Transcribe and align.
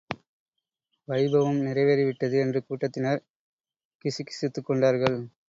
வைபவம் 1.07 1.59
நிறைவேறி 1.61 2.03
விட்டது 2.03 2.39
என்று 2.39 2.65
கூட்டத்தினர் 2.65 3.21
கிசுகிசுத்துக் 4.05 4.65
கொண்டார்கள். 4.65 5.31